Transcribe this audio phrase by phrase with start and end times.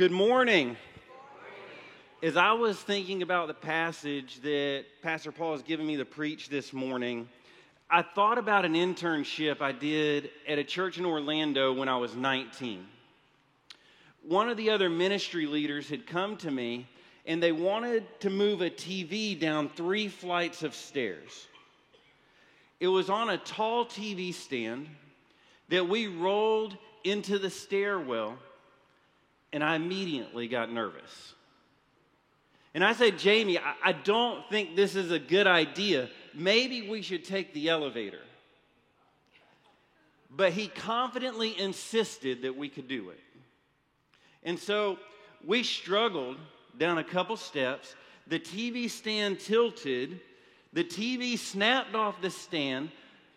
[0.00, 0.78] Good morning.
[2.22, 6.48] As I was thinking about the passage that Pastor Paul has given me to preach
[6.48, 7.28] this morning,
[7.90, 12.16] I thought about an internship I did at a church in Orlando when I was
[12.16, 12.86] 19.
[14.22, 16.88] One of the other ministry leaders had come to me
[17.26, 21.46] and they wanted to move a TV down three flights of stairs.
[22.80, 24.88] It was on a tall TV stand
[25.68, 28.38] that we rolled into the stairwell
[29.52, 31.34] and I immediately got nervous.
[32.74, 36.08] And I said, Jamie, I, I don't think this is a good idea.
[36.34, 38.20] Maybe we should take the elevator.
[40.30, 43.18] But he confidently insisted that we could do it.
[44.44, 44.98] And so
[45.44, 46.36] we struggled
[46.78, 47.94] down a couple steps.
[48.28, 50.20] The TV stand tilted.
[50.72, 52.90] The TV snapped off the stand,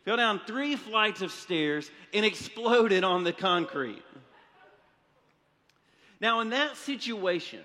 [0.05, 4.03] fell down three flights of stairs, and exploded on the concrete.
[6.23, 7.59] Now, in that situation,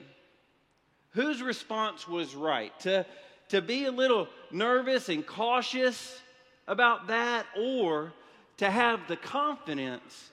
[1.11, 2.77] whose response was right?
[2.81, 3.07] To,
[3.51, 6.21] to be a little nervous and cautious
[6.67, 8.13] about that, or
[8.57, 10.31] to have the confidence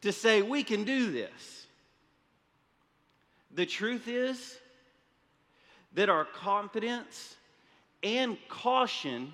[0.00, 1.68] to say, we can do this?
[3.54, 4.58] The truth is
[5.92, 7.36] that our confidence
[8.02, 9.32] and caution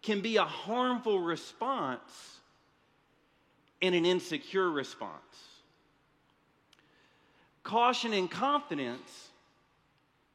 [0.00, 2.40] can be a harmful response
[3.82, 5.55] and an insecure response.
[7.66, 9.28] Caution and confidence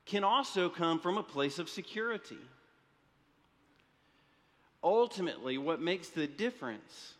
[0.05, 2.37] can also come from a place of security.
[4.83, 7.13] Ultimately, what makes the difference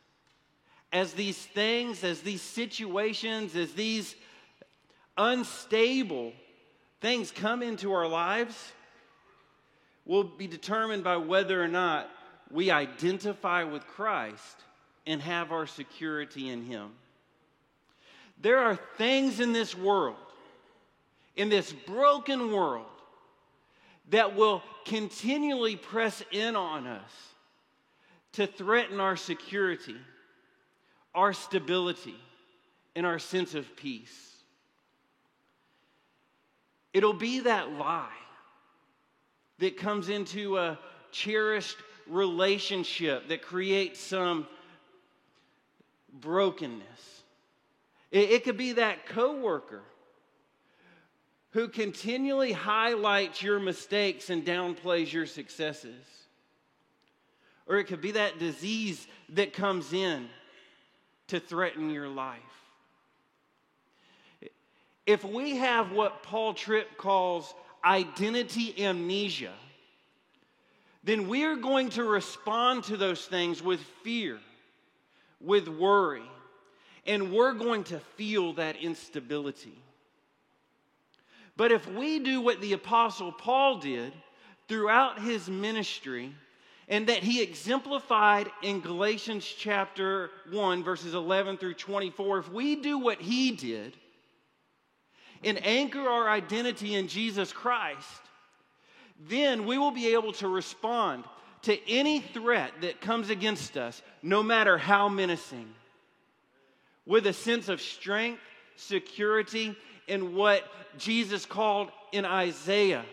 [0.92, 4.18] as these things, as these situations, as these
[5.18, 6.34] unstable
[7.00, 8.74] things come into our lives
[10.06, 12.10] will be determined by whether or not
[12.52, 14.58] we identify with Christ
[15.08, 16.92] and have our security in Him.
[18.42, 20.16] There are things in this world,
[21.36, 22.86] in this broken world,
[24.10, 27.12] that will continually press in on us
[28.34, 29.96] to threaten our security,
[31.14, 32.16] our stability,
[32.96, 34.32] and our sense of peace.
[36.94, 38.10] It'll be that lie
[39.60, 40.80] that comes into a
[41.12, 41.78] cherished
[42.08, 44.48] relationship that creates some
[46.12, 47.21] brokenness
[48.12, 49.82] it, it could be that coworker
[51.52, 56.04] who continually highlights your mistakes and downplays your successes.
[57.68, 60.28] Or it could be that disease that comes in
[61.28, 62.40] to threaten your life.
[65.06, 69.54] If we have what Paul Tripp calls identity amnesia,
[71.04, 74.40] then we are going to respond to those things with fear,
[75.40, 76.30] with worry,
[77.06, 79.82] and we're going to feel that instability.
[81.58, 84.14] But if we do what the Apostle Paul did
[84.68, 86.34] throughout his ministry,
[86.88, 92.98] and that he exemplified in Galatians chapter 1, verses 11 through 24, if we do
[92.98, 93.96] what he did
[95.44, 98.22] and anchor our identity in Jesus Christ,
[99.30, 101.24] then we will be able to respond
[101.64, 105.74] to any threat that comes against us, no matter how menacing
[107.06, 108.42] with a sense of strength,
[108.76, 109.76] security,
[110.08, 110.64] and what
[110.98, 113.06] Jesus called in Isaiah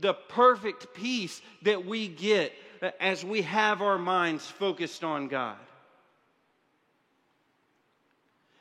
[0.00, 2.52] the perfect peace that we get
[3.00, 5.56] as we have our minds focused on God.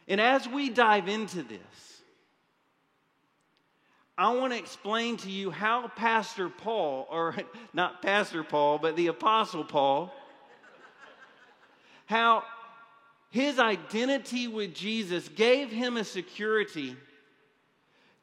[0.07, 1.59] And as we dive into this,
[4.17, 7.35] I want to explain to you how Pastor Paul, or
[7.73, 10.11] not Pastor Paul, but the Apostle Paul,
[12.07, 12.43] how
[13.37, 16.95] his identity with Jesus gave him a security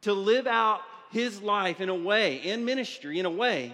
[0.01, 0.81] to live out
[1.13, 3.73] his life in a way, in ministry, in a way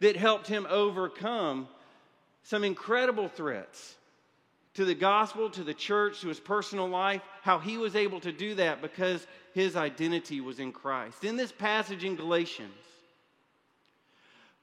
[0.00, 1.68] that helped him overcome
[2.42, 3.94] some incredible threats
[4.74, 8.32] to the gospel, to the church, to his personal life, how he was able to
[8.32, 11.22] do that because his identity was in Christ.
[11.22, 12.72] In this passage in Galatians,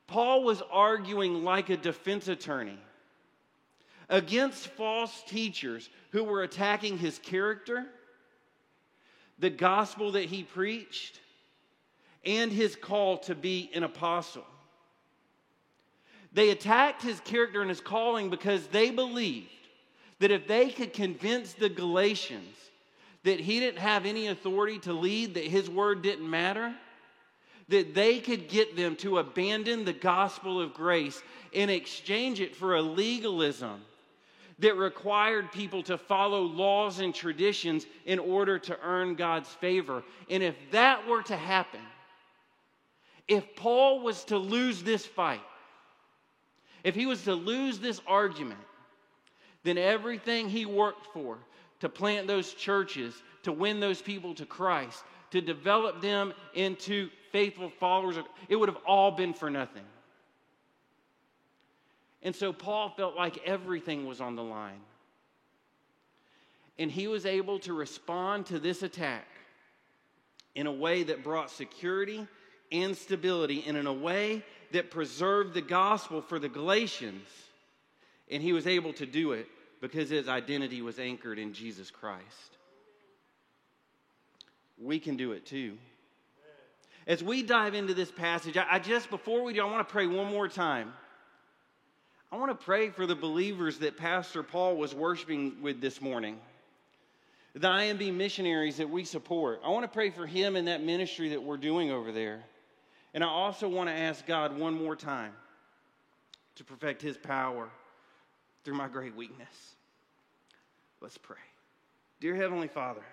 [0.07, 2.80] Paul was arguing like a defense attorney
[4.10, 7.86] against false teachers who were attacking his character,
[9.40, 11.19] the gospel that he preached,
[12.24, 14.46] and his call to be an apostle.
[16.34, 19.50] They attacked his character and his calling because they believed
[20.19, 22.56] that if they could convince the Galatians
[23.24, 26.74] that he didn't have any authority to lead, that his word didn't matter,
[27.69, 31.22] that they could get them to abandon the gospel of grace
[31.54, 33.81] and exchange it for a legalism
[34.60, 40.04] that required people to follow laws and traditions in order to earn God's favor.
[40.30, 41.81] And if that were to happen,
[43.28, 45.42] if Paul was to lose this fight,
[46.84, 48.60] if he was to lose this argument,
[49.63, 51.40] then everything he worked for
[51.80, 57.69] to plant those churches, to win those people to Christ, to develop them into faithful
[57.80, 58.16] followers,
[58.48, 59.84] it would have all been for nothing.
[62.25, 64.81] And so Paul felt like everything was on the line.
[66.80, 69.27] And he was able to respond to this attack
[70.56, 72.27] in a way that brought security
[72.72, 77.27] and stability, and in a way that preserved the gospel for the Galatians.
[78.31, 79.48] And he was able to do it
[79.80, 82.57] because his identity was anchored in Jesus Christ.
[84.81, 85.78] We can do it too.
[87.06, 90.07] As we dive into this passage, I, just, before we do, I want to pray
[90.07, 90.92] one more time.
[92.31, 96.39] I want to pray for the believers that Pastor Paul was worshiping with this morning,
[97.54, 99.62] the IMB missionaries that we support.
[99.63, 102.44] I want to pray for him and that ministry that we're doing over there.
[103.13, 105.31] And I also want to ask God one more time
[106.56, 107.69] to perfect his power
[108.63, 109.75] through my great weakness.
[111.00, 111.38] Let's pray.
[112.19, 113.04] Dear Heavenly Father,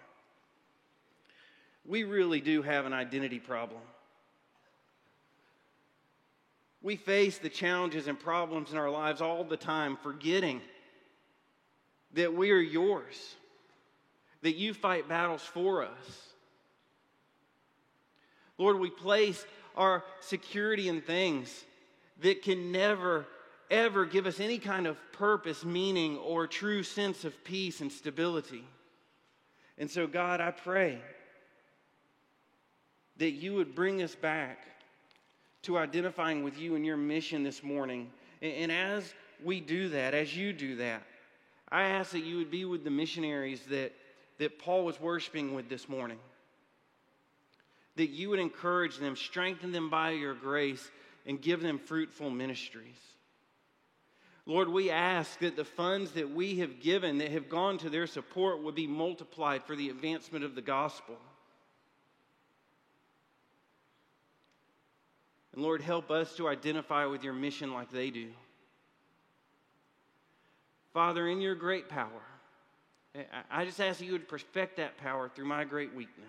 [1.84, 3.80] we really do have an identity problem.
[6.82, 10.60] We face the challenges and problems in our lives all the time, forgetting
[12.14, 13.36] that we are yours,
[14.42, 16.28] that you fight battles for us.
[18.58, 19.46] Lord, we place
[19.76, 21.64] our security in things
[22.20, 23.26] that can never,
[23.70, 28.64] ever give us any kind of purpose, meaning, or true sense of peace and stability.
[29.78, 30.98] And so, God, I pray
[33.16, 34.58] that you would bring us back
[35.62, 38.10] to identifying with you and your mission this morning.
[38.40, 41.02] And, as we do that, as you do that,
[41.70, 43.92] I ask that you would be with the missionaries that,
[44.38, 46.18] that Paul was worshiping with this morning.
[47.96, 50.90] That you would encourage them, strengthen them by your grace,
[51.26, 52.98] and give them fruitful ministries.
[54.44, 58.08] Lord, we ask that the funds that we have given, that have gone to their
[58.08, 61.16] support, would be multiplied for the advancement of the gospel.
[65.52, 68.28] And Lord, help us to identify with your mission like they do.
[70.92, 72.22] Father, in your great power,
[73.50, 76.26] I just ask that you would perfect that power through my great weakness.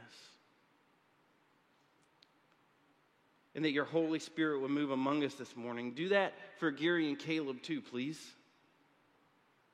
[3.55, 5.91] And that your Holy Spirit would move among us this morning.
[5.91, 8.19] Do that for Gary and Caleb too, please.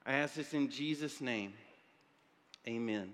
[0.06, 1.54] I ask this in Jesus' name.
[2.68, 3.14] Amen.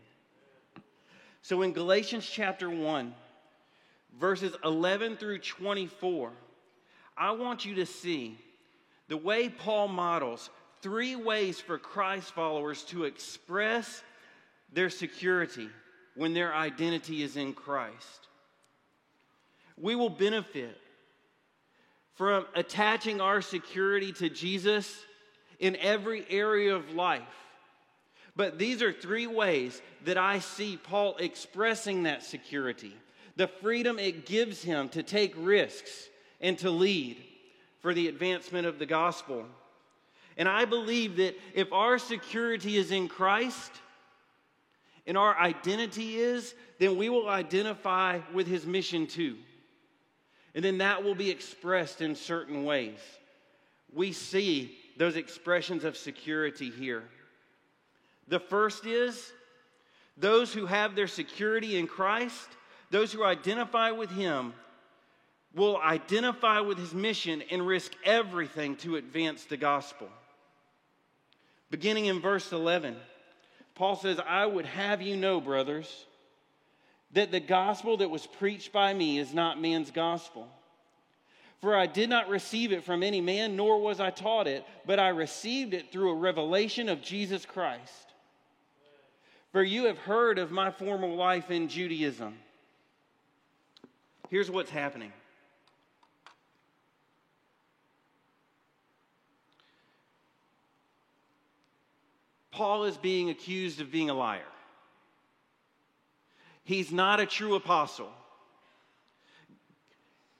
[1.41, 3.13] So in Galatians chapter 1,
[4.19, 6.31] verses 11 through 24,
[7.17, 8.38] I want you to see
[9.07, 10.50] the way Paul models
[10.81, 14.03] three ways for Christ followers to express
[14.72, 15.69] their security
[16.15, 18.27] when their identity is in Christ.
[19.77, 20.77] We will benefit
[22.15, 24.95] from attaching our security to Jesus
[25.60, 27.24] in every area of life.
[28.38, 32.93] But these are three ways that I see Paul expressing that security
[33.36, 36.10] the freedom it gives him to take risks
[36.42, 37.18] and to lead
[37.82, 39.46] for the advancement of the gospel.
[40.38, 43.72] And I believe that if our security is in Christ
[45.08, 49.38] and our identity is, then we will identify with his mission too.
[50.54, 53.00] And then that will be expressed in certain ways.
[53.94, 57.04] We see those expressions of security here.
[58.27, 59.32] The first is
[60.18, 62.50] those who have their security in Christ
[62.92, 64.54] those who identify with him
[65.56, 70.10] will identify with his mission and risk everything to advance the gospel.
[71.72, 72.96] Beginning in verse 11,
[73.74, 76.06] Paul says, I would have you know, brothers,
[77.13, 80.48] that the gospel that was preached by me is not man's gospel.
[81.62, 85.00] For I did not receive it from any man, nor was I taught it, but
[85.00, 88.13] I received it through a revelation of Jesus Christ.
[89.51, 92.36] For you have heard of my former life in Judaism
[94.36, 95.13] Here's what's happening.
[102.51, 104.42] Paul is being accused of being a liar.
[106.65, 108.12] He's not a true apostle.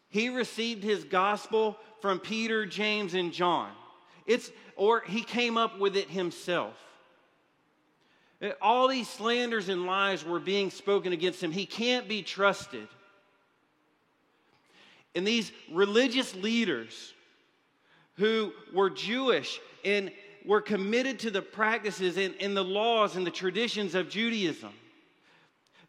[0.10, 3.72] He received his gospel from Peter, James, and John.
[4.26, 6.76] It's, or he came up with it himself.
[8.62, 11.54] All these slanders and lies were being spoken against him.
[11.54, 12.90] He can't be trusted.
[15.16, 17.14] And these religious leaders
[18.16, 20.12] who were Jewish and
[20.46, 24.72] were committed to the practices and, and the laws and the traditions of Judaism.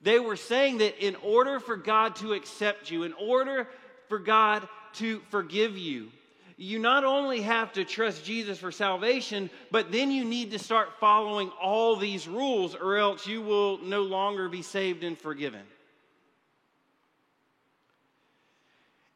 [0.02, 3.68] They were saying that in order for God to accept you, in order
[4.08, 6.10] for God to forgive you,
[6.56, 10.88] you not only have to trust Jesus for salvation, but then you need to start
[10.98, 15.62] following all these rules, or else you will no longer be saved and forgiven.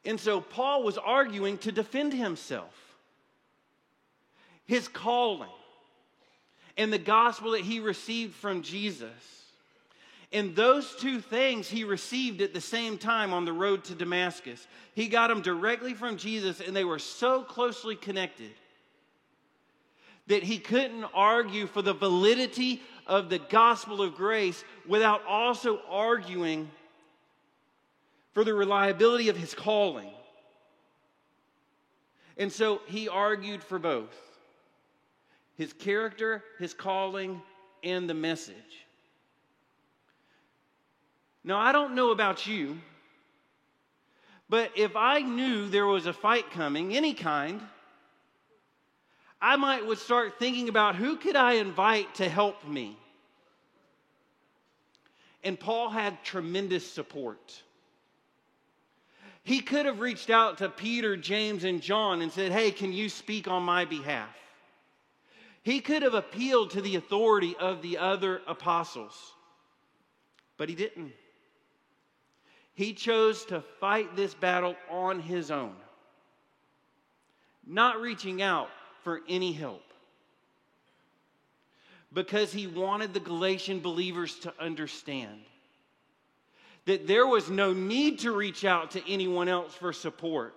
[0.04, 2.75] And so Paul was arguing to defend himself,
[4.66, 5.50] his calling,
[6.76, 9.11] and the gospel that he received from Jesus.
[10.33, 14.66] And those two things he received at the same time on the road to Damascus.
[14.95, 18.52] He got them directly from Jesus, and they were so closely connected
[20.28, 26.71] that he couldn't argue for the validity of the gospel of grace without also arguing
[28.33, 30.11] for the reliability of his calling.
[32.37, 34.17] And so he argued for both
[35.57, 37.43] his character, his calling,
[37.85, 38.87] and the message.
[41.45, 42.79] Now, I don't know about you,
[44.49, 47.61] but if I knew there was a fight coming, any kind,
[49.41, 52.97] I might would start thinking about who could I invite to help me.
[55.45, 57.63] And Paul had tremendous support.
[59.43, 63.09] He could have reached out to Peter, James, and John and said, Hey, can you
[63.09, 64.37] speak on my behalf?
[65.63, 69.15] He could have appealed to the authority of the other apostles,
[70.57, 71.13] but he didn't.
[72.75, 75.75] He chose to fight this battle on his own,
[77.67, 78.71] not reaching out
[79.05, 79.83] for any help.
[82.13, 85.41] Because he wanted the Galatian believers to understand
[86.91, 90.55] that there was no need to reach out to anyone else for support.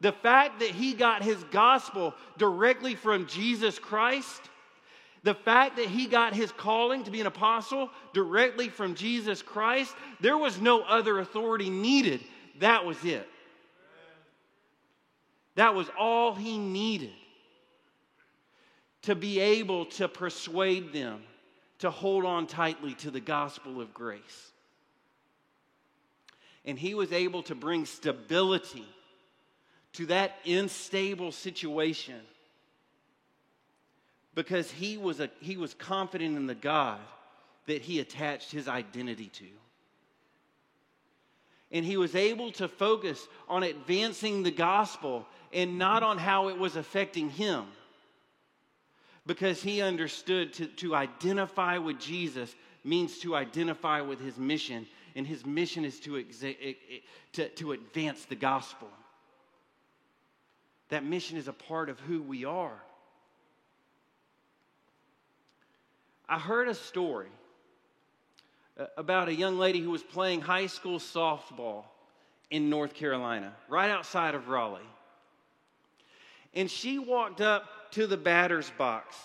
[0.00, 4.40] The fact that he got his gospel directly from Jesus Christ
[5.22, 9.94] the fact that he got his calling to be an apostle directly from Jesus Christ,
[10.20, 12.22] there was no other authority needed.
[12.60, 13.28] That was it.
[15.56, 17.12] That was all he needed
[19.02, 21.22] to be able to persuade them
[21.80, 24.52] to hold on tightly to the gospel of grace.
[26.68, 28.84] And he was able to bring stability
[29.94, 32.20] to that unstable situation
[34.34, 37.00] because he was, a, he was confident in the God
[37.66, 39.46] that he attached his identity to.
[41.72, 46.58] And he was able to focus on advancing the gospel and not on how it
[46.58, 47.64] was affecting him.
[49.24, 55.26] Because he understood to, to identify with Jesus means to identify with his mission, and
[55.26, 56.76] his mission is to, exa-
[57.32, 58.88] to, to advance the gospel.
[60.88, 62.82] That mission is a part of who we are.
[66.28, 67.28] I heard a story
[68.78, 71.84] uh, about a young lady who was playing high school softball
[72.50, 74.80] in North Carolina, right outside of Raleigh.
[76.54, 79.16] And she walked up to the batter's box.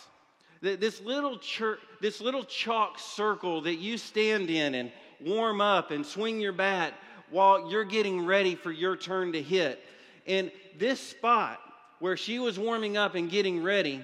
[0.61, 4.91] This little, church, this little chalk circle that you stand in and
[5.25, 6.93] warm up and swing your bat
[7.29, 9.83] while you're getting ready for your turn to hit.
[10.27, 11.59] And this spot
[11.99, 14.01] where she was warming up and getting ready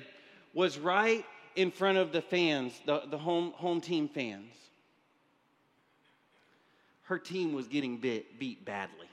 [0.53, 4.53] was right in front of the fans, the, the home, home team fans.
[7.03, 9.07] Her team was getting bit, beat badly.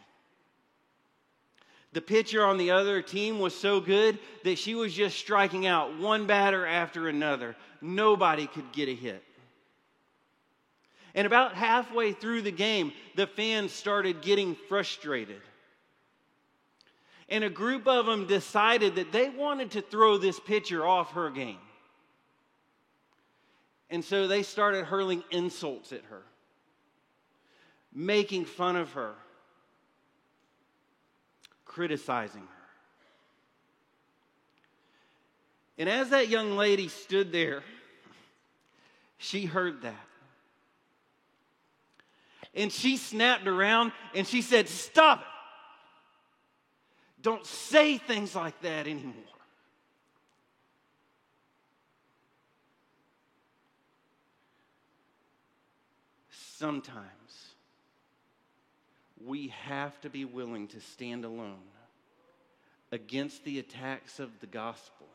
[1.93, 5.99] The pitcher on the other team was so good that she was just striking out
[5.99, 7.57] one batter after another.
[7.81, 9.23] Nobody could get a hit.
[11.17, 15.41] And about halfway through the game, the fans started getting frustrated.
[17.31, 21.31] And a group of them decided that they wanted to throw this pitcher off her
[21.31, 21.57] game.
[23.89, 26.23] And so they started hurling insults at her,
[27.95, 29.15] making fun of her,
[31.65, 32.47] criticizing her.
[35.79, 37.63] And as that young lady stood there,
[39.19, 39.95] she heard that.
[42.57, 45.27] And she snapped around and she said, Stop it.
[47.23, 49.15] Don't say things like that anymore.
[56.59, 57.55] sometimes
[59.25, 61.59] we have to be willing to stand alone
[62.93, 65.07] against the attacks of the gospel.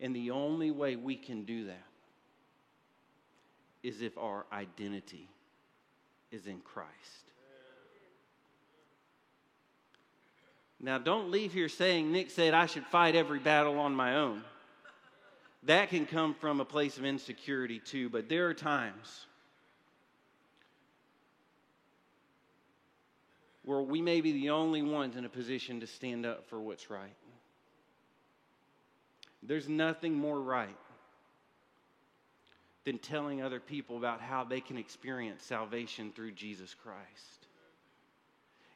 [0.00, 1.87] And the only way we can do that
[3.88, 5.28] is if our identity
[6.30, 6.92] is in Christ.
[10.80, 14.44] Now, don't leave here saying Nick said I should fight every battle on my own.
[15.64, 19.26] That can come from a place of insecurity too, but there are times
[23.64, 26.90] where we may be the only ones in a position to stand up for what's
[26.90, 27.16] right.
[29.42, 30.76] There's nothing more right
[32.88, 37.46] than telling other people about how they can experience salvation through Jesus Christ.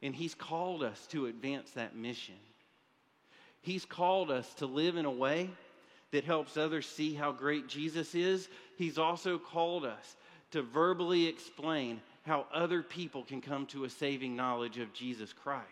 [0.02, 2.34] And He's called us to advance that mission.
[3.62, 5.48] He's called us to live in a way
[6.10, 8.50] that helps others see how great Jesus is.
[8.76, 10.16] He's also called us
[10.50, 15.64] to verbally explain how other people can come to a saving knowledge of Jesus Christ.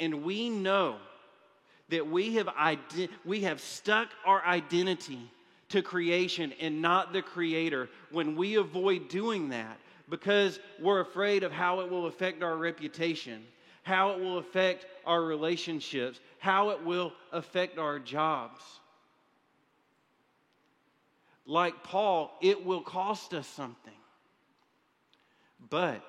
[0.00, 0.96] And we know
[1.90, 2.48] that we have,
[3.24, 5.30] we have stuck our identity
[5.70, 11.52] to creation and not the creator when we avoid doing that because we're afraid of
[11.52, 13.44] how it will affect our reputation,
[13.82, 18.60] how it will affect our relationships, how it will affect our jobs.
[21.46, 23.92] Like Paul, it will cost us something.
[25.70, 26.02] But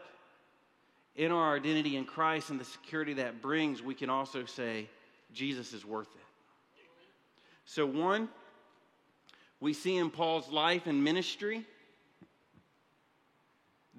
[1.16, 4.90] in our identity in Christ and the security that brings, we can also say,
[5.34, 6.22] Jesus is worth it.
[7.66, 8.30] So, one,
[9.60, 11.66] we see in Paul's life and ministry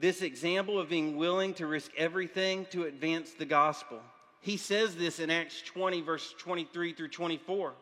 [0.00, 4.00] this example of being willing to risk everything to advance the gospel.
[4.40, 7.75] He says this in Acts 20, verse 23 through 24,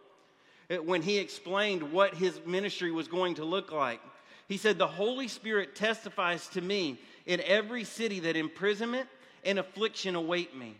[0.85, 4.01] when he explained what his ministry was going to look like.
[4.49, 9.09] He said, The Holy Spirit testifies to me in every city that imprisonment
[9.45, 10.75] and affliction await me.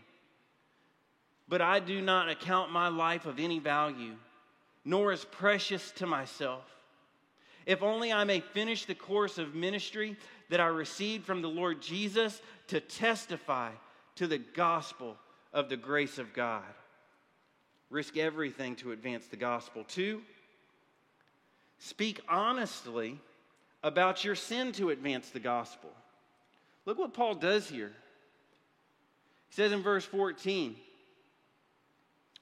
[1.47, 4.15] But I do not account my life of any value,
[4.83, 6.65] nor as precious to myself.
[7.69, 10.17] If only I may finish the course of ministry
[10.49, 13.69] that I received from the Lord Jesus to testify
[14.15, 15.15] to the gospel
[15.53, 16.63] of the grace of God.
[17.91, 19.83] Risk everything to advance the gospel.
[19.87, 20.23] Two,
[21.77, 23.19] speak honestly
[23.83, 25.91] about your sin to advance the gospel.
[26.87, 27.91] Look what Paul does here.
[29.49, 30.75] He says in verse 14,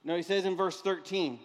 [0.04, 1.38] no, he says in verse 13,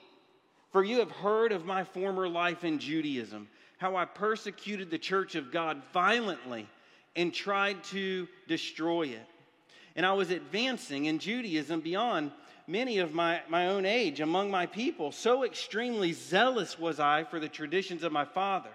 [0.72, 3.50] For you have heard of my former life in Judaism,
[3.84, 6.70] how I persecuted the church of God violently
[7.18, 9.28] and tried to destroy it.
[9.98, 12.32] And I was advancing in Judaism beyond
[12.66, 15.12] many of my, my own age among my people.
[15.12, 18.70] So extremely zealous was I for the traditions of my father.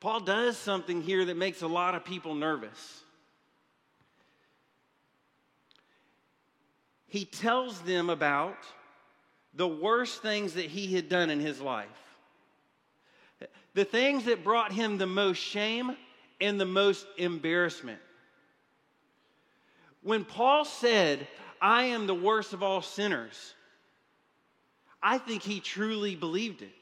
[0.00, 3.00] Paul does something here that makes a lot of people nervous.
[7.06, 8.58] He tells them about
[9.54, 11.88] the worst things that he had done in his life,
[13.74, 15.96] the things that brought him the most shame
[16.40, 18.00] and the most embarrassment.
[20.02, 21.26] When Paul said,
[21.60, 23.54] I am the worst of all sinners,
[25.02, 26.72] I think he truly believed it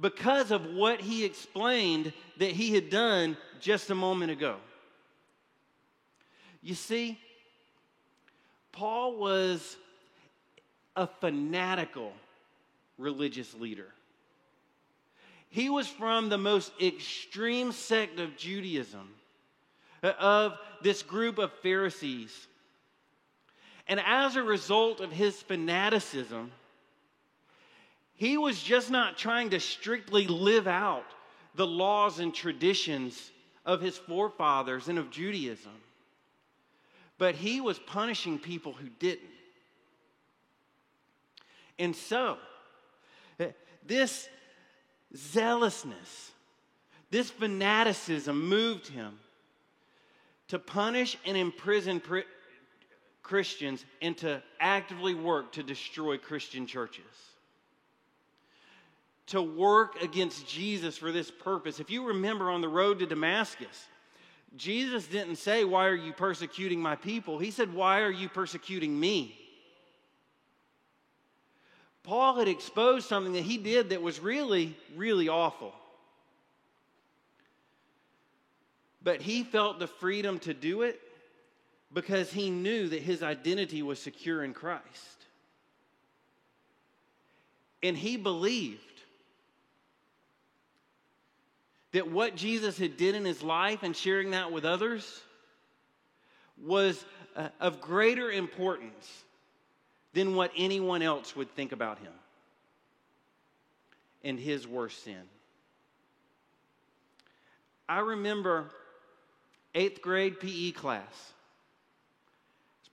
[0.00, 4.56] because of what he explained that he had done just a moment ago.
[6.60, 7.18] You see,
[8.72, 9.76] Paul was
[10.96, 12.12] a fanatical
[12.98, 13.88] religious leader.
[15.48, 19.08] He was from the most extreme sect of Judaism,
[20.02, 22.46] uh, of this group of Pharisees.
[23.86, 26.50] And as a result of his fanaticism,
[28.14, 31.04] he was just not trying to strictly live out
[31.54, 33.30] the laws and traditions
[33.66, 35.72] of his forefathers and of Judaism,
[37.18, 39.28] but he was punishing people who didn't.
[41.82, 42.38] And so,
[43.40, 43.50] eh,
[43.84, 44.28] this
[45.16, 46.30] zealousness,
[47.10, 49.18] this fanaticism moved him
[50.48, 52.00] to punish and imprison
[53.22, 57.04] Christians and to actively work to destroy Christian churches
[59.32, 61.80] to work against Jesus for this purpose.
[61.80, 63.88] If you remember on the road to Damascus,
[64.56, 67.38] Jesus didn't say, Why are you persecuting my people?
[67.38, 69.41] He said, Why are you persecuting me?
[72.04, 75.72] Paul had exposed something that he did that was really, really awful.
[79.02, 81.00] But he felt the freedom to do it
[81.92, 85.26] because he knew that his identity was secure in Christ.
[87.82, 88.80] And he believed
[91.92, 95.20] that what Jesus had did in his life and sharing that with others
[96.60, 97.04] was
[97.36, 99.24] uh, of greater importance
[100.12, 102.12] than what anyone else would think about him
[104.24, 105.22] and his worst sin.
[107.88, 108.66] I remember
[109.74, 111.32] eighth grade PE class.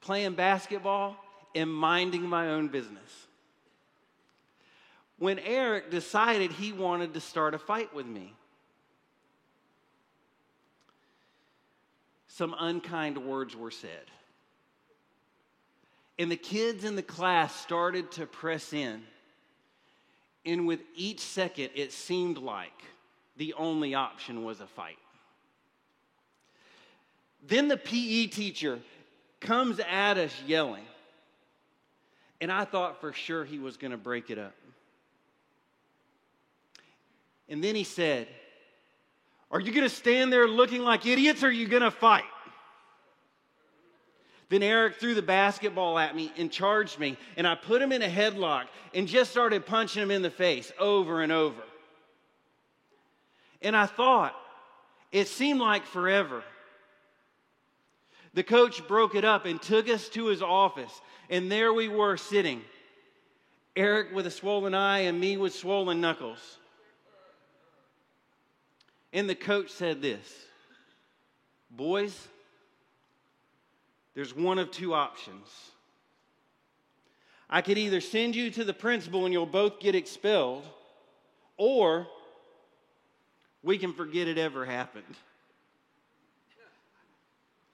[0.02, 1.18] Playing basketball
[1.54, 3.28] and minding my own business.
[5.18, 8.34] When Eric decided he wanted to start a fight with me,
[12.28, 14.06] some unkind words were said.
[16.20, 19.02] And the kids in the class started to press in.
[20.46, 22.84] And with each second, it seemed like
[23.38, 24.98] the only option was a fight.
[27.48, 28.80] Then the PE teacher
[29.40, 30.84] comes at us yelling.
[32.42, 34.56] And I thought for sure he was going to break it up.
[37.48, 38.28] And then he said,
[39.52, 42.24] Are you going to stand there looking like idiots or are you going to fight?
[44.50, 48.02] Then Eric threw the basketball at me and charged me, and I put him in
[48.02, 51.62] a headlock and just started punching him in the face over and over.
[53.62, 54.36] And I thought,
[55.12, 56.44] it seemed like forever.
[58.34, 62.18] The coach broke it up and took us to his office, and there we were
[62.18, 62.62] sitting
[63.76, 66.58] Eric with a swollen eye and me with swollen knuckles.
[69.14, 70.28] And the coach said this
[71.72, 72.28] Boys,
[74.20, 75.48] there's one of two options.
[77.50, 80.66] I could either send you to the principal and you'll both get expelled,
[81.56, 82.06] or
[83.64, 85.16] we can forget it ever happened.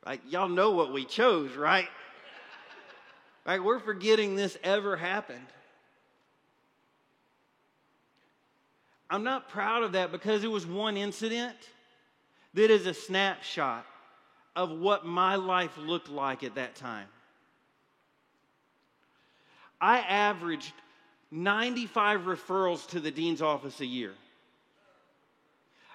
[0.06, 1.88] Like, y'all know what we chose, right?
[3.48, 5.48] Like, We're forgetting this ever happened.
[9.10, 11.58] I'm not proud of that because it was one incident
[12.54, 13.88] that is a snapshot
[14.56, 17.08] of what my life looked like at that time.
[19.82, 20.74] I averaged
[21.32, 24.14] 95 referrals to the dean's office a year.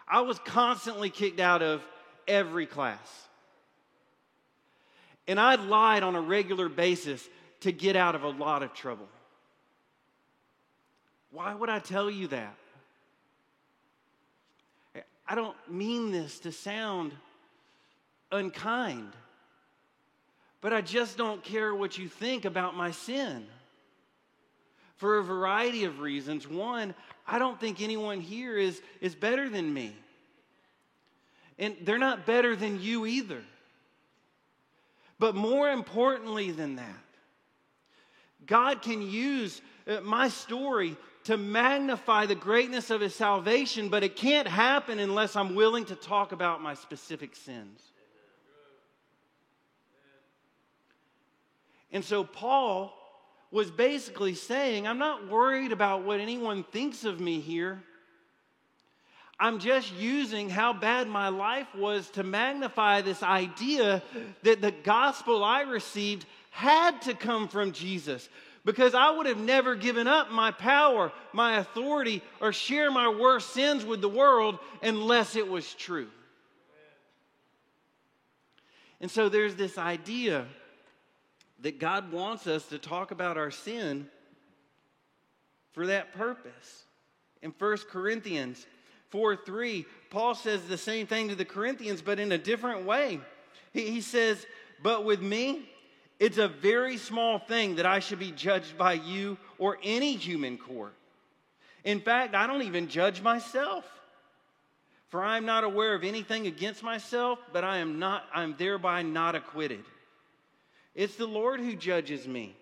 [0.07, 1.83] I was constantly kicked out of
[2.29, 3.29] every class.
[5.27, 7.27] And I lied on a regular basis
[7.61, 9.09] to get out of a lot of trouble.
[11.31, 12.55] Why would I tell you that?
[15.29, 17.12] I don't mean this to sound
[18.33, 19.12] unkind,
[20.61, 23.47] but I just don't care what you think about my sin.
[24.97, 26.47] For a variety of reasons.
[26.47, 26.95] One,
[27.27, 29.97] I don't think anyone here is, is better than me.
[31.59, 33.40] And they're not better than you either.
[35.19, 37.05] But more importantly than that,
[38.47, 44.16] God can use uh, my story to magnify the greatness of his salvation, but it
[44.16, 47.81] can't happen unless I'm willing to talk about my specific sins.
[51.92, 52.94] And so Paul
[53.50, 57.83] was basically saying, I'm not worried about what anyone thinks of me here.
[59.38, 64.03] I'm just using how bad my life was to magnify this idea
[64.42, 68.29] that the gospel I received had to come from Jesus
[68.64, 73.55] because I would have never given up my power, my authority, or share my worst
[73.55, 76.09] sins with the world unless it was true.
[79.00, 80.46] And so there's this idea
[81.62, 84.09] that God wants us to talk about our sin
[85.73, 86.85] for that purpose.
[87.42, 88.66] In 1 Corinthians
[89.11, 93.20] 4 3, Paul says the same thing to the Corinthians, but in a different way.
[93.73, 94.44] He, he says,
[94.83, 95.68] But with me,
[96.18, 100.59] it's a very small thing that I should be judged by you or any human
[100.59, 100.94] court.
[101.85, 103.85] In fact, I don't even judge myself.
[105.09, 109.03] For I am not aware of anything against myself, but I am not I'm thereby
[109.03, 109.85] not acquitted.
[110.94, 112.57] It's the Lord who judges me.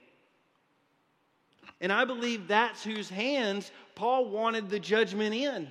[1.80, 5.70] And I believe that's whose hands Paul wanted the judgment in.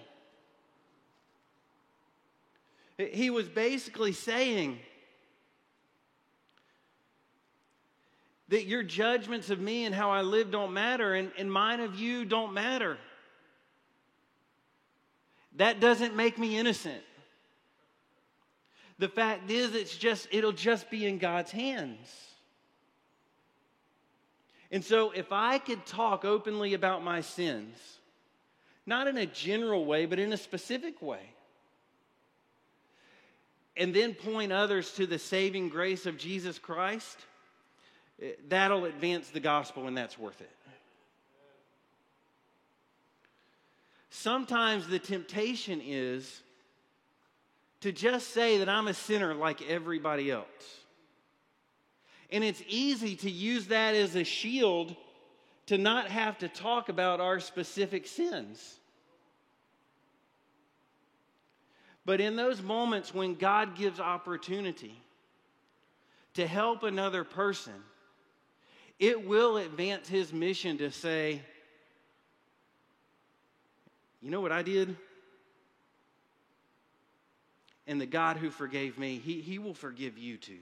[2.97, 4.79] He was basically saying,
[8.49, 11.95] that your judgments of me and how I live don't matter, and, and mine of
[11.95, 12.97] you don't matter.
[15.57, 17.01] That doesn't make me innocent.
[18.99, 21.97] The fact is, it's just, it'll just be in God's hands.
[24.71, 27.77] And so, if I could talk openly about my sins,
[28.85, 31.21] not in a general way, but in a specific way,
[33.77, 37.17] and then point others to the saving grace of Jesus Christ
[38.21, 40.49] eh, that'll advance the gospel and that's worth it.
[44.09, 46.41] Sometimes the temptation is
[47.81, 50.47] to just say that I'm a sinner like everybody else.
[52.29, 54.95] And it's easy to use that as a shield
[55.67, 58.79] to not have to talk about our specific sins.
[62.05, 65.01] But in those moments when God gives opportunity
[66.35, 67.73] to help another person,
[68.99, 71.41] it will advance his mission to say,
[74.21, 74.95] you know what I did?
[77.85, 80.59] And the God who forgave me, he, he will forgive you too.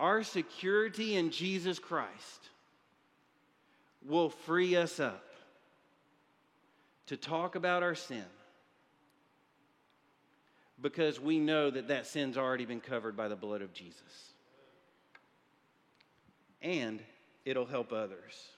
[0.00, 2.48] Our security in Jesus Christ
[4.08, 5.22] will free us up
[7.08, 8.24] to talk about our sin
[10.80, 14.32] because we know that that sin's already been covered by the blood of Jesus.
[16.62, 17.00] And
[17.44, 18.48] it'll help others.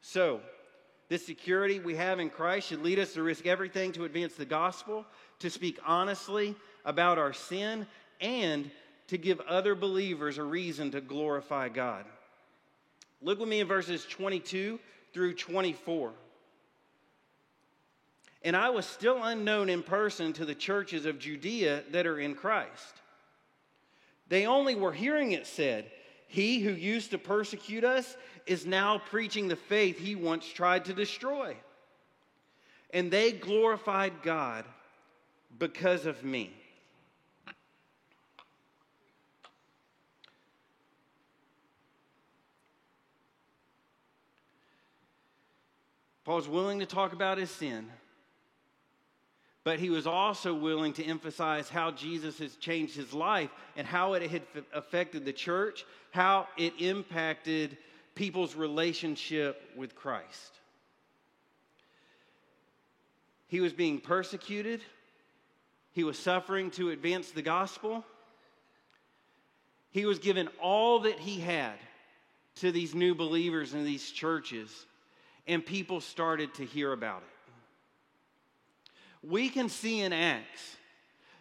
[0.00, 0.40] So,
[1.08, 4.44] this security we have in Christ should lead us to risk everything to advance the
[4.44, 5.04] gospel,
[5.40, 7.84] to speak honestly about our sin,
[8.20, 8.70] and
[9.08, 12.04] to give other believers a reason to glorify God.
[13.20, 14.78] Look with me in verses 22
[15.12, 16.12] through 24.
[18.42, 22.34] And I was still unknown in person to the churches of Judea that are in
[22.34, 23.02] Christ.
[24.28, 25.90] They only were hearing it said,
[26.28, 28.16] He who used to persecute us
[28.46, 31.56] is now preaching the faith he once tried to destroy.
[32.90, 34.64] And they glorified God
[35.58, 36.52] because of me.
[46.28, 47.88] Paul's willing to talk about his sin,
[49.64, 54.12] but he was also willing to emphasize how Jesus has changed his life and how
[54.12, 54.42] it had
[54.74, 57.78] affected the church, how it impacted
[58.14, 60.52] people's relationship with Christ.
[63.46, 64.82] He was being persecuted,
[65.92, 68.04] he was suffering to advance the gospel.
[69.92, 71.78] He was given all that he had
[72.56, 74.84] to these new believers in these churches
[75.48, 79.28] and people started to hear about it.
[79.28, 80.76] We can see in Acts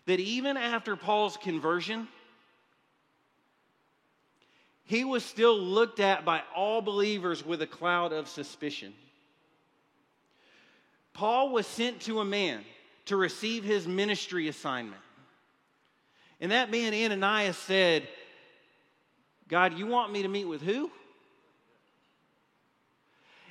[0.05, 2.07] that even after Paul's conversion,
[4.85, 8.93] he was still looked at by all believers with a cloud of suspicion.
[11.13, 12.63] Paul was sent to a man
[13.05, 15.01] to receive his ministry assignment.
[16.39, 18.07] And that man, Ananias, said,
[19.49, 20.91] God, you want me to meet with who?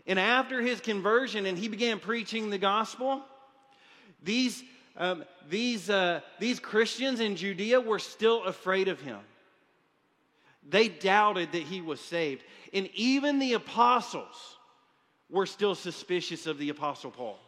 [0.06, 3.22] And after his conversion and he began preaching the gospel,
[4.22, 4.62] these,
[4.96, 9.18] um, these, uh, these Christians in Judea were still afraid of him.
[10.68, 12.42] They doubted that he was saved.
[12.72, 14.56] And even the apostles
[15.28, 17.38] were still suspicious of the apostle Paul.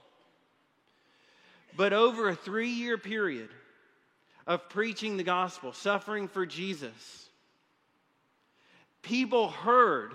[1.77, 3.51] But over a three year period
[4.47, 7.29] of preaching the gospel, suffering for Jesus,
[9.03, 10.13] people heard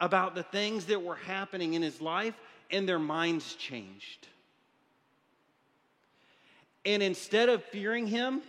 [0.00, 2.34] about the things that were happening in his life,
[2.70, 4.28] and their minds changed.
[6.84, 8.42] And instead of fearing him,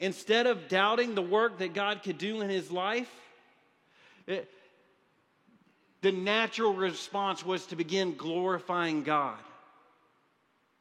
[0.00, 3.10] instead of doubting the work that God could do in his life,
[4.26, 4.48] it,
[6.00, 9.38] the natural response was to begin glorifying God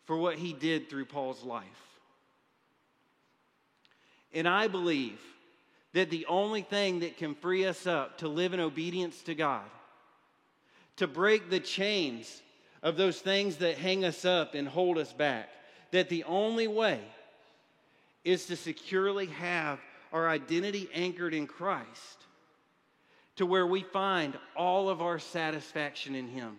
[0.06, 1.66] for what he did through Paul's life.
[4.34, 5.20] And I believe
[5.98, 9.66] that the only thing that can free us up to live in obedience to God,
[10.96, 12.44] to break the chains
[12.84, 15.50] of those things that hang us up and hold us back,
[15.90, 17.02] that the only way
[18.24, 19.80] is to securely have
[20.14, 22.20] our identity anchored in Christ
[23.38, 26.58] to where we find all of our satisfaction in Him.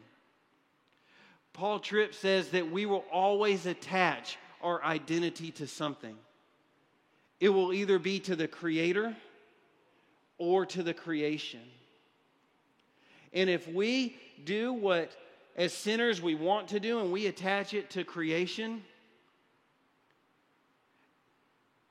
[1.53, 6.16] Paul Tripp says that we will always attach our identity to something.
[7.38, 9.14] It will either be to the Creator
[10.38, 11.61] or to the creation.
[13.33, 15.11] And if we do what,
[15.57, 18.83] as sinners, we want to do and we attach it to creation,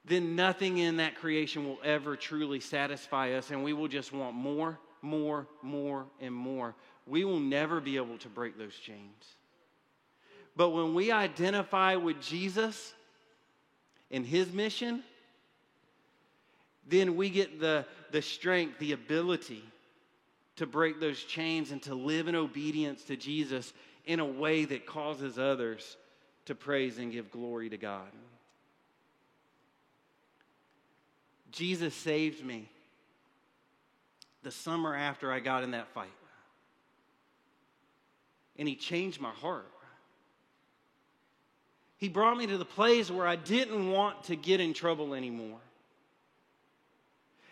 [0.06, 4.34] then nothing in that creation will ever truly satisfy us, and we will just want
[4.36, 6.74] more, more, more, and more.
[7.06, 9.36] We will never be able to break those chains.
[10.56, 12.94] But when we identify with Jesus
[14.10, 15.04] and his mission,
[16.88, 19.64] then we get the, the strength, the ability
[20.58, 23.74] to break those chains and to live in obedience to Jesus
[24.06, 25.98] in a way that causes others
[26.46, 28.08] to praise and give glory to God.
[31.52, 32.70] Jesus saved me
[34.44, 36.08] the summer after I got in that fight.
[38.58, 39.68] And He changed my heart.
[41.98, 45.60] He brought me to the place where I didn't want to get in trouble anymore.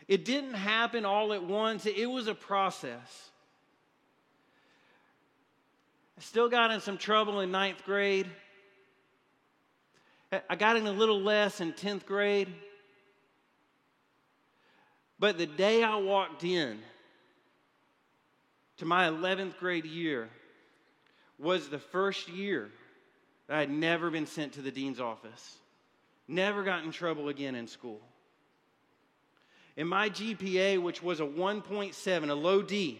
[0.08, 3.30] It didn't happen all at once, it was a process.
[6.18, 8.28] I still got in some trouble in ninth grade.
[10.50, 12.54] I got in a little less in 10th grade.
[15.20, 16.80] But the day I walked in
[18.78, 20.30] to my 11th grade year
[21.40, 22.70] was the first year
[23.48, 25.58] that I had never been sent to the dean's office,
[26.28, 28.02] never got in trouble again in school.
[29.78, 33.00] And my GPA, which was a 1.7, a low D,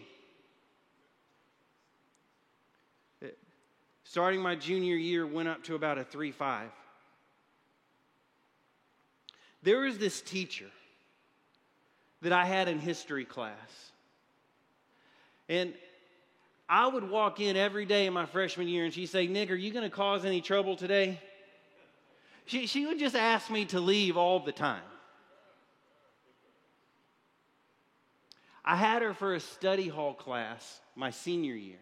[4.04, 6.64] starting my junior year, went up to about a 3.5.
[9.62, 10.70] There was this teacher
[12.22, 13.92] that I had in history class.
[15.48, 15.74] And
[16.68, 19.54] I would walk in every day in my freshman year and she'd say, Nick, are
[19.54, 21.20] you going to cause any trouble today?
[22.46, 24.82] She, she would just ask me to leave all the time.
[28.66, 31.76] I had her for a study hall class my senior year.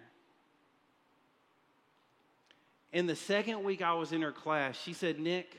[2.92, 5.56] And the second week I was in her class, she said, Nick,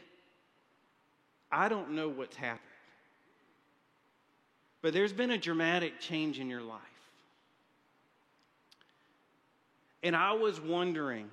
[1.51, 2.61] I don't know what's happened.
[4.81, 6.79] But there's been a dramatic change in your life.
[10.03, 11.29] And I was wondering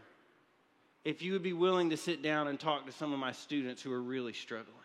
[1.05, 3.83] if you would be willing to sit down and talk to some of my students
[3.83, 4.82] who are really struggling.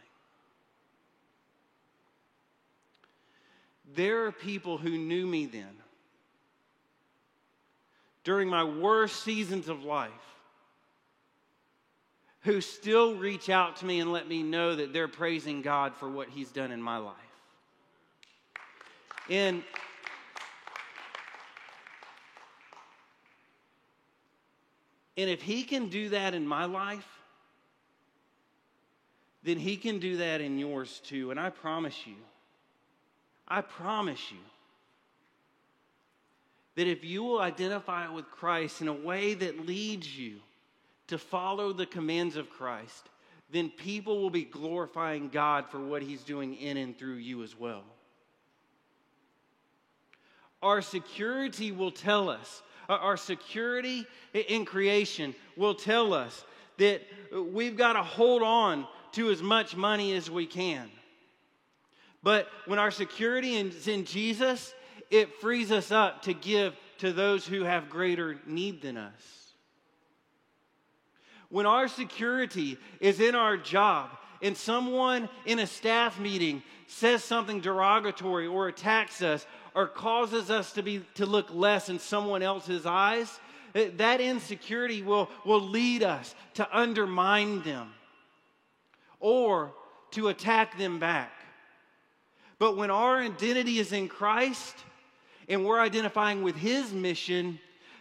[3.95, 5.75] There are people who knew me then,
[8.23, 10.11] during my worst seasons of life,
[12.41, 16.09] who still reach out to me and let me know that they're praising God for
[16.09, 17.15] what He's done in my life.
[19.29, 19.63] And
[25.17, 27.07] And if he can do that in my life,
[29.43, 31.31] then he can do that in yours too.
[31.31, 32.15] And I promise you,
[33.47, 34.37] I promise you,
[36.75, 40.37] that if you will identify with Christ in a way that leads you
[41.07, 43.09] to follow the commands of Christ,
[43.49, 47.57] then people will be glorifying God for what he's doing in and through you as
[47.57, 47.83] well.
[50.61, 56.43] Our security will tell us, uh, our security in creation will tell us
[56.77, 60.89] that we've got to hold on to as much money as we can.
[62.23, 64.73] But when our security is in Jesus,
[65.09, 69.53] it frees us up to give to those who have greater need than us.
[71.49, 74.09] When our security is in our job
[74.41, 80.73] and someone in a staff meeting says something derogatory or attacks us or causes us
[80.73, 83.39] to, be, to look less in someone else's eyes,
[83.75, 87.93] eh, that insecurity will, will lead us to undermine them
[89.19, 89.73] or
[90.11, 91.31] to attack them back.
[92.59, 94.75] But when our identity is in Christ
[95.47, 97.59] and we're identifying with His mission,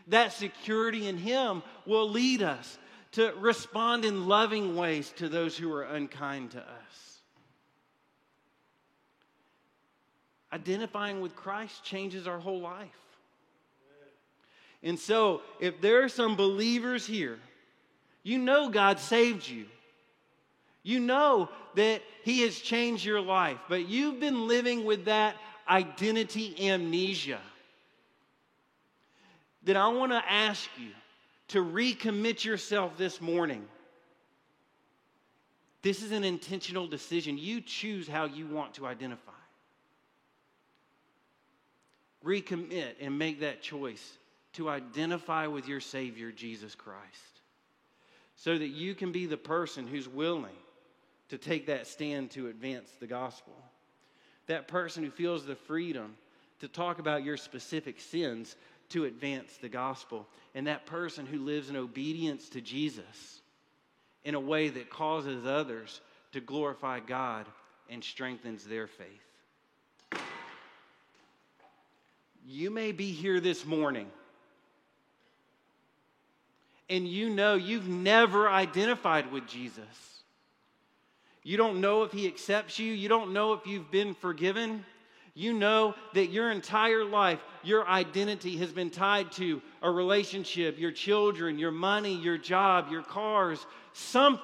[0.09, 2.79] that security in Him will lead us
[3.13, 7.07] to respond in loving ways to those who are unkind to us.
[10.57, 12.89] identifying with Christ changes our whole life.
[14.83, 17.39] And so, if there are some believers here,
[18.23, 19.67] you know God saved you.
[20.83, 25.37] You know that He has changed your life, but you've been living with that
[25.69, 27.41] identity amnesia.
[29.63, 30.91] Then I want to ask you
[31.49, 33.65] to recommit yourself this morning.
[35.83, 37.39] This is an intentional decision.
[37.39, 39.33] You choose how you want to identify
[42.27, 44.19] recommit and make that choice
[44.55, 47.41] to identify with your Savior, Jesus Christ,
[48.35, 50.57] so that you can be the person who's willing
[51.29, 53.55] to take that stand to advance the gospel.
[54.47, 56.17] That person who feels the freedom
[56.61, 58.57] to talk about your specific sins
[58.91, 60.27] to advance the gospel.
[60.55, 63.41] And that person who lives in obedience to Jesus
[64.25, 66.01] in a way that causes others
[66.33, 67.47] to glorify God
[67.91, 70.21] and strengthens their faith.
[72.47, 74.09] You may be here this morning
[76.89, 80.16] and you know you've never identified with Jesus.
[81.47, 84.85] You don't know if he accepts you, you don't know if you've been forgiven.
[85.33, 90.91] You know that your entire life, your identity has been tied to a relationship, your
[90.91, 94.43] children, your money, your job, your cars, something.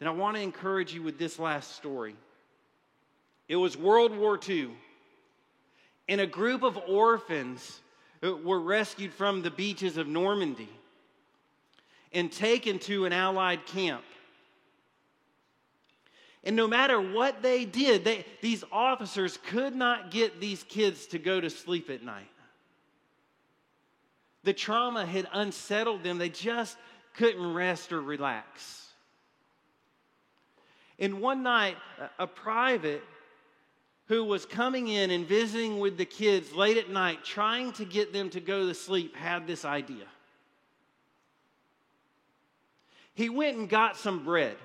[0.00, 2.16] Then I want to encourage you with this last story.
[3.46, 4.70] It was World War II.
[6.08, 7.80] And a group of orphans
[8.20, 10.70] uh, were rescued from the beaches of Normandy
[12.14, 14.04] and taken to an Allied camp.
[16.44, 21.18] And no matter what they did, they, these officers could not get these kids to
[21.18, 22.30] go to sleep at night.
[24.44, 26.18] The trauma had unsettled them.
[26.18, 26.76] They just
[27.16, 28.88] couldn't rest or relax.
[30.98, 31.76] And one night,
[32.18, 33.02] a private
[34.06, 38.12] who was coming in and visiting with the kids late at night, trying to get
[38.12, 40.04] them to go to sleep, had this idea.
[43.14, 44.56] He went and got some bread.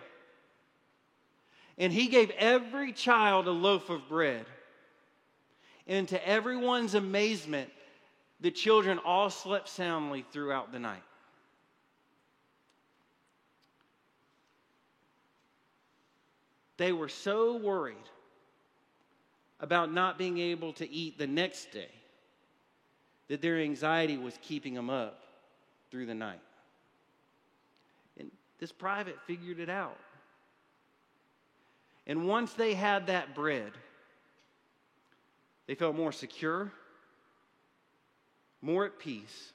[1.77, 4.45] And he gave every child a loaf of bread.
[5.87, 7.69] And to everyone's amazement,
[8.41, 11.03] the children all slept soundly throughout the night.
[16.77, 17.97] They were so worried
[19.59, 21.89] about not being able to eat the next day
[23.27, 25.21] that their anxiety was keeping them up
[25.91, 26.39] through the night.
[28.59, 29.97] This private figured it out.
[32.05, 33.71] And once they had that bread,
[35.67, 36.71] they felt more secure,
[38.61, 39.53] more at peace,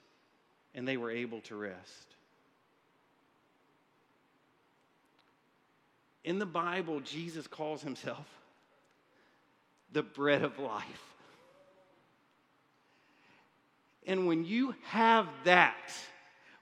[0.73, 2.15] and they were able to rest.
[6.23, 8.25] In the Bible, Jesus calls himself
[9.91, 11.13] the bread of life.
[14.07, 15.91] And when you have that,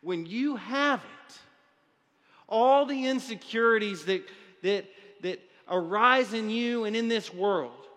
[0.02, 1.38] when you have it,
[2.54, 4.24] all the insecurities that,
[4.62, 4.86] that,
[5.24, 7.88] that arise in you and in this world,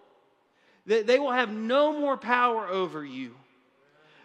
[0.86, 3.34] that they will have no more power over you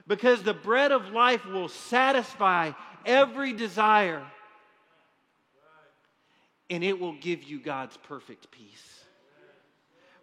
[0.08, 2.72] because the bread of life will satisfy
[3.06, 4.24] every desire
[6.70, 9.04] and it will give you God's perfect peace.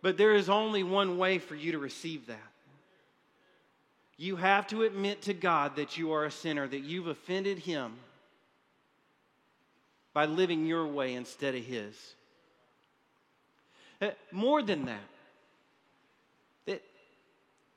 [0.00, 2.38] But there is only one way for you to receive that.
[4.16, 7.96] You have to admit to God that you are a sinner, that you've offended Him
[10.14, 11.94] by living your way instead of His.
[14.00, 15.00] Uh, more than that,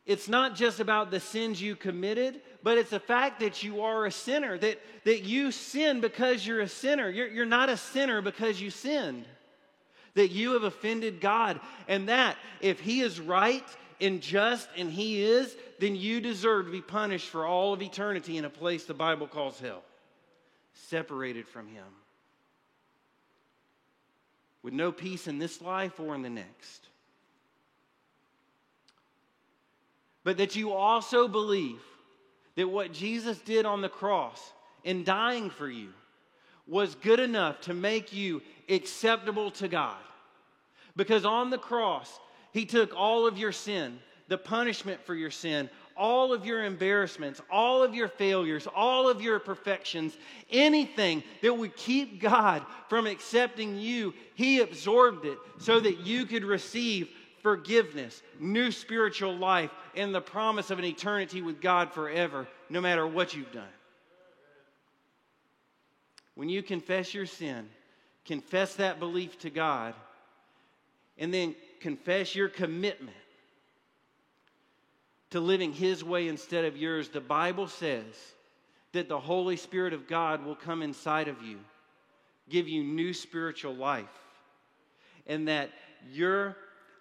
[0.05, 4.05] it's not just about the sins you committed, but it's the fact that you are
[4.05, 7.09] a sinner, that, that you sin because you're a sinner.
[7.09, 9.25] You're, you're not a sinner because you sinned,
[10.15, 11.59] that you have offended God.
[11.87, 13.63] And that, if He is right
[13.99, 18.37] and just, and He is, then you deserve to be punished for all of eternity
[18.37, 19.83] in a place the Bible calls hell,
[20.73, 21.85] separated from Him,
[24.63, 26.87] with no peace in this life or in the next.
[30.23, 31.81] but that you also believe
[32.55, 34.53] that what Jesus did on the cross
[34.83, 35.89] in dying for you
[36.67, 39.97] was good enough to make you acceptable to God.
[40.95, 42.19] Because on the cross,
[42.53, 47.41] He took all of your sin, the punishment for your sin, all of your embarrassments,
[47.51, 50.17] all of your failures, all of your perfections,
[50.49, 56.43] anything that would keep God from accepting you, He absorbed it so that you could
[56.43, 57.09] receive
[57.41, 63.05] forgiveness, new spiritual life, and the promise of an eternity with God forever, no matter
[63.05, 63.63] what you've done.
[66.35, 67.67] When you confess your sin,
[68.25, 69.93] confess that belief to God,
[71.17, 73.15] and then confess your commitment
[75.31, 78.13] to living His way instead of yours, the Bible says
[78.91, 81.59] that the Holy Spirit of God will come inside of you,
[82.49, 84.05] give you new spiritual life,
[85.27, 85.69] and that
[86.11, 86.57] your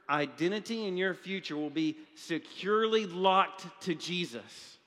[0.08, 4.78] identity and your future will be securely locked to Jesus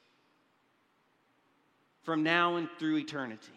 [2.04, 3.54] from now and through eternity.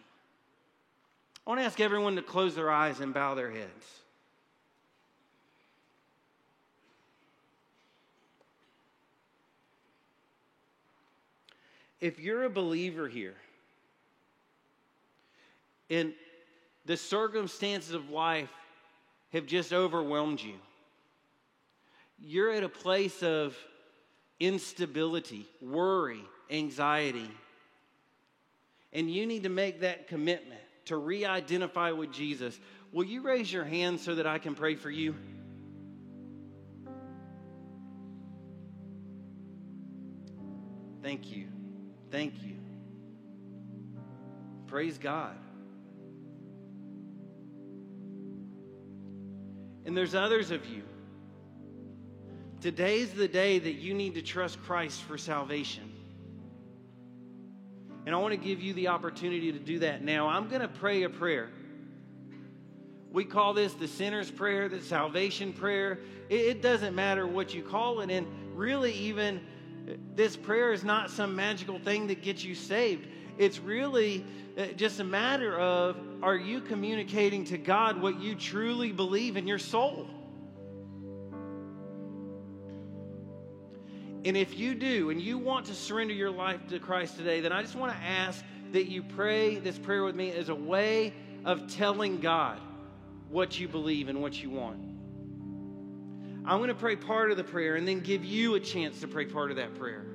[1.46, 3.86] I want to ask everyone to close their eyes and bow their heads.
[12.00, 13.36] If you're a believer here
[15.88, 16.12] and
[16.84, 18.50] the circumstances of life
[19.32, 20.54] have just overwhelmed you,
[22.18, 23.56] you're at a place of
[24.40, 27.30] instability, worry, anxiety.
[28.92, 32.58] And you need to make that commitment to re identify with Jesus.
[32.92, 35.14] Will you raise your hand so that I can pray for you?
[41.02, 41.55] Thank you.
[42.16, 42.56] Thank you.
[44.68, 45.36] Praise God.
[49.84, 50.82] And there's others of you
[52.62, 55.92] Today's the day that you need to trust Christ for salvation.
[58.06, 60.26] And I want to give you the opportunity to do that now.
[60.26, 61.50] I'm going to pray a prayer.
[63.12, 65.98] We call this the sinner's prayer, the salvation prayer.
[66.30, 68.10] It, doesn't matter what you call it.
[68.10, 69.42] And really, even
[70.14, 73.06] this prayer is not some magical thing that gets you saved.
[73.38, 74.24] It's really
[74.56, 79.46] uh, just a matter of are you communicating to God what you truly believe in
[79.46, 80.08] your soul?
[84.24, 87.52] And if you do, and you want to surrender your life to Christ today, then
[87.52, 91.12] I just want to ask that you pray this prayer with me as a way
[91.44, 92.58] of telling God
[93.28, 94.95] what you believe and what you want.
[96.46, 99.08] I'm going to pray part of the prayer and then give you a chance to
[99.08, 100.06] pray part of that prayer.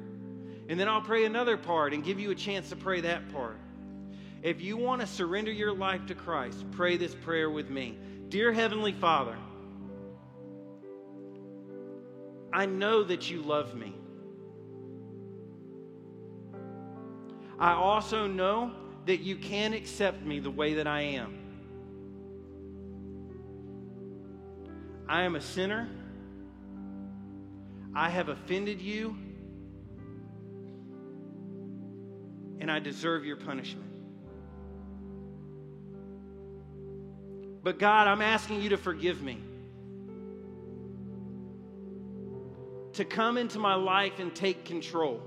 [0.69, 3.57] And then I'll pray another part and give you a chance to pray that part.
[4.41, 7.97] If you want to surrender your life to Christ, pray this prayer with me.
[8.29, 9.35] Dear Heavenly Father,
[12.53, 13.93] I know that you love me.
[17.59, 18.71] I also know
[19.05, 21.37] that you can accept me the way that I am.
[25.09, 25.89] I am a sinner.
[27.93, 29.17] I have offended you.
[32.59, 33.91] And I deserve your punishment.
[37.63, 39.39] But God, I'm asking you to forgive me.
[42.93, 45.21] To come into my life and take control.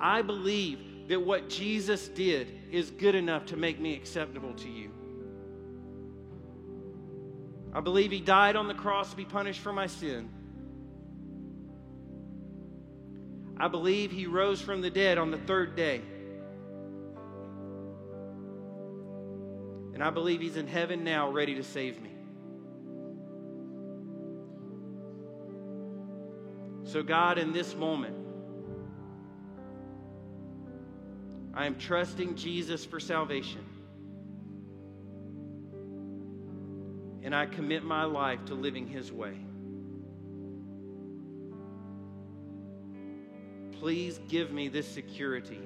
[0.00, 4.90] I believe that what Jesus did is good enough to make me acceptable to you.
[7.74, 10.28] I believe he died on the cross to be punished for my sin.
[13.56, 16.00] I believe he rose from the dead on the third day.
[19.92, 22.10] And I believe he's in heaven now, ready to save me.
[26.84, 28.16] So, God, in this moment,
[31.54, 33.64] I am trusting Jesus for salvation.
[37.24, 39.34] And I commit my life to living his way.
[43.72, 45.60] Please give me this security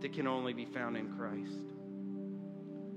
[0.00, 1.52] that can only be found in Christ.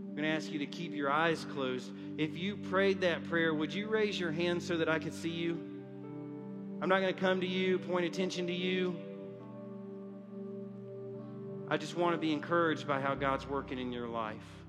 [0.07, 1.91] I'm going to ask you to keep your eyes closed.
[2.17, 5.30] If you prayed that prayer, would you raise your hand so that I could see
[5.30, 5.59] you?
[6.82, 8.95] I'm not going to come to you, point attention to you.
[11.67, 14.64] I just want to be encouraged by how God's working in your life.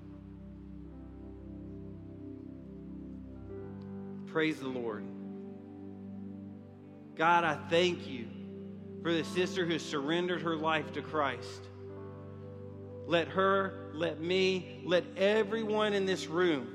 [4.37, 5.03] Praise the Lord.
[7.15, 8.27] God, I thank you
[9.01, 11.61] for the sister who surrendered her life to Christ.
[13.07, 16.67] Let her, let me, let everyone in this room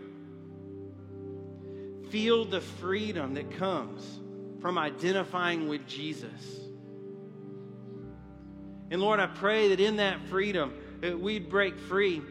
[2.10, 4.18] feel the freedom that comes
[4.60, 6.58] from identifying with Jesus.
[8.90, 12.22] And Lord, I pray that in that freedom, that we'd break free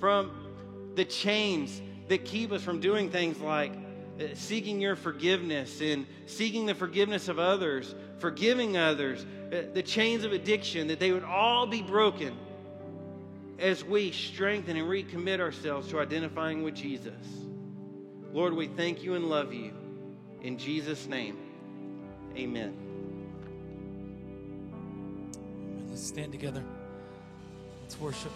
[0.00, 3.74] from the chains that keep us from doing things like
[4.34, 10.32] seeking your forgiveness and seeking the forgiveness of others, forgiving others, uh, the chains of
[10.32, 12.36] addiction, that they would all be broken
[13.58, 17.14] as we strengthen and recommit ourselves to identifying with Jesus.
[18.32, 19.72] Lord, we thank you and love you.
[20.42, 21.38] In Jesus' name,
[22.36, 22.76] amen.
[25.88, 26.62] Let's stand together.
[27.82, 28.32] Let's worship.